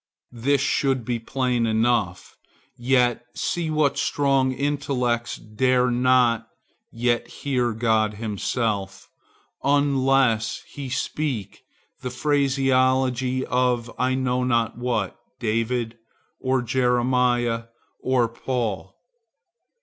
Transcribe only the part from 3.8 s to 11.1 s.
strong intellects dare not yet hear God himself unless he